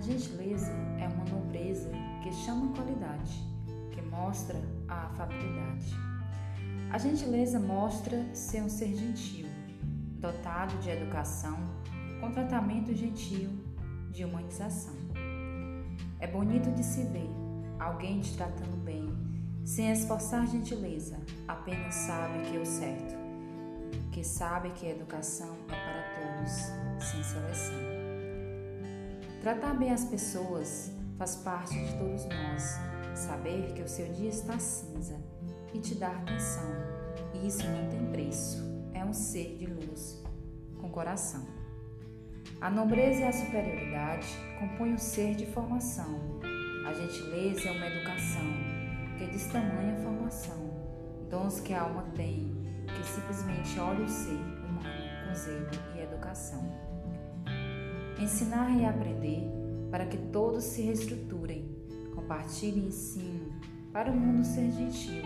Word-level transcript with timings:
gentileza 0.00 0.72
é 0.98 1.06
uma 1.06 1.24
nobreza 1.24 1.90
que 2.22 2.32
chama 2.32 2.74
qualidade, 2.74 3.32
que 3.92 4.02
mostra 4.02 4.60
a 4.88 5.06
afabilidade. 5.06 5.94
A 6.90 6.98
gentileza 6.98 7.58
mostra 7.58 8.24
ser 8.34 8.62
um 8.62 8.68
ser 8.68 8.94
gentil, 8.94 9.46
dotado 10.18 10.76
de 10.78 10.90
educação, 10.90 11.58
com 12.20 12.30
tratamento 12.30 12.94
gentil, 12.94 13.50
de 14.10 14.24
humanização. 14.24 14.94
É 16.20 16.26
bonito 16.26 16.70
de 16.70 16.84
se 16.84 17.02
ver 17.04 17.28
alguém 17.78 18.20
te 18.20 18.36
tratando 18.36 18.76
bem, 18.84 19.12
sem 19.64 19.90
esforçar 19.90 20.46
gentileza, 20.46 21.18
apenas 21.48 21.94
sabe 21.94 22.40
que 22.42 22.56
é 22.56 22.60
o 22.60 22.66
certo, 22.66 23.14
que 24.12 24.22
sabe 24.22 24.70
que 24.70 24.86
a 24.86 24.90
educação 24.90 25.56
é 25.68 25.74
para 25.74 26.02
todos, 26.14 27.04
sem 27.04 27.22
seleção. 27.22 28.03
Tratar 29.44 29.74
bem 29.74 29.90
as 29.90 30.06
pessoas 30.06 30.90
faz 31.18 31.36
parte 31.36 31.74
de 31.74 31.98
todos 31.98 32.24
nós. 32.24 32.78
Saber 33.14 33.74
que 33.74 33.82
o 33.82 33.86
seu 33.86 34.10
dia 34.10 34.30
está 34.30 34.58
cinza 34.58 35.20
e 35.74 35.78
te 35.80 35.96
dar 35.96 36.16
atenção, 36.16 36.64
e 37.34 37.46
isso 37.46 37.62
não 37.68 37.86
tem 37.90 38.06
preço. 38.06 38.64
É 38.94 39.04
um 39.04 39.12
ser 39.12 39.58
de 39.58 39.66
luz, 39.66 40.24
com 40.80 40.88
coração. 40.88 41.46
A 42.58 42.70
nobreza 42.70 43.20
e 43.20 43.24
a 43.24 43.32
superioridade 43.34 44.28
compõem 44.58 44.94
o 44.94 44.98
ser 44.98 45.34
de 45.34 45.44
formação. 45.44 46.40
A 46.88 46.94
gentileza 46.94 47.68
é 47.68 47.72
uma 47.72 47.86
educação 47.86 48.50
que 49.18 49.26
diz 49.26 49.44
tamanha 49.48 49.94
formação, 49.96 50.70
dons 51.28 51.60
que 51.60 51.74
a 51.74 51.82
alma 51.82 52.04
tem, 52.16 52.50
que 52.86 53.06
simplesmente 53.12 53.78
olha 53.78 54.06
o 54.06 54.08
ser 54.08 54.30
humano 54.32 55.28
com 55.28 55.34
zelo 55.34 55.68
e 55.94 56.00
educação. 56.00 56.94
Ensinar 58.18 58.70
e 58.78 58.84
aprender 58.84 59.42
para 59.90 60.06
que 60.06 60.16
todos 60.16 60.64
se 60.64 60.82
reestruturem, 60.82 61.68
compartilhem 62.14 62.86
ensino 62.86 63.52
para 63.92 64.10
o 64.10 64.16
mundo 64.16 64.44
ser 64.44 64.70
gentil, 64.70 65.22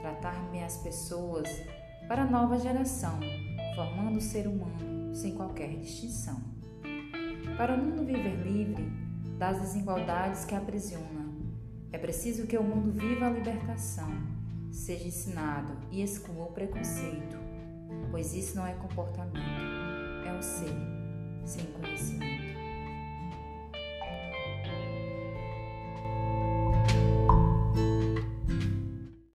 tratar 0.00 0.34
bem 0.50 0.64
as 0.64 0.76
pessoas 0.78 1.48
para 2.08 2.22
a 2.22 2.26
nova 2.26 2.58
geração, 2.58 3.18
formando 3.74 4.18
o 4.18 4.22
ser 4.22 4.46
humano 4.46 5.14
sem 5.14 5.34
qualquer 5.34 5.76
distinção. 5.76 6.40
Para 7.56 7.74
o 7.74 7.78
mundo 7.78 8.04
viver 8.04 8.42
livre 8.42 8.90
das 9.38 9.60
desigualdades 9.60 10.44
que 10.44 10.54
aprisiona, 10.54 11.28
é 11.92 11.98
preciso 11.98 12.46
que 12.46 12.58
o 12.58 12.62
mundo 12.62 12.90
viva 12.90 13.26
a 13.26 13.30
libertação, 13.30 14.10
seja 14.70 15.06
ensinado 15.06 15.76
e 15.90 16.02
exclua 16.02 16.46
o 16.46 16.52
preconceito, 16.52 17.38
pois 18.10 18.34
isso 18.34 18.56
não 18.56 18.66
é 18.66 18.72
comportamento, 18.74 19.38
é 20.26 20.32
um 20.32 20.42
ser 20.42 21.03
sem 21.46 21.64
conhecimento. 21.66 22.53